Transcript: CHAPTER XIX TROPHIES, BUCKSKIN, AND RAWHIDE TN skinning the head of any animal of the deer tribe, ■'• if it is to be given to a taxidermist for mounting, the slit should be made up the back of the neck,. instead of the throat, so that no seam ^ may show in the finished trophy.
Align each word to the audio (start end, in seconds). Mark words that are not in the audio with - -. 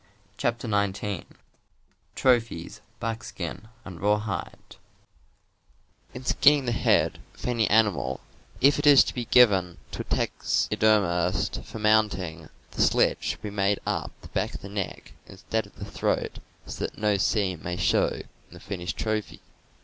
CHAPTER 0.35 0.67
XIX 0.67 1.25
TROPHIES, 2.15 2.81
BUCKSKIN, 2.99 3.67
AND 3.85 4.01
RAWHIDE 4.01 4.77
TN 6.15 6.25
skinning 6.25 6.65
the 6.65 6.71
head 6.71 7.19
of 7.35 7.45
any 7.45 7.69
animal 7.69 8.13
of 8.13 8.17
the 8.17 8.17
deer 8.17 8.23
tribe, 8.23 8.61
■'• 8.65 8.67
if 8.67 8.79
it 8.79 8.87
is 8.87 9.03
to 9.03 9.13
be 9.13 9.25
given 9.25 9.77
to 9.91 10.01
a 10.01 10.05
taxidermist 10.05 11.61
for 11.63 11.77
mounting, 11.77 12.49
the 12.71 12.81
slit 12.81 13.19
should 13.23 13.43
be 13.43 13.51
made 13.51 13.77
up 13.85 14.11
the 14.21 14.29
back 14.29 14.55
of 14.55 14.61
the 14.61 14.69
neck,. 14.69 15.13
instead 15.27 15.67
of 15.67 15.75
the 15.75 15.85
throat, 15.85 16.39
so 16.65 16.83
that 16.85 16.97
no 16.97 17.15
seam 17.17 17.59
^ 17.59 17.63
may 17.63 17.77
show 17.77 18.07
in 18.07 18.25
the 18.49 18.59
finished 18.59 18.97
trophy. 18.97 19.39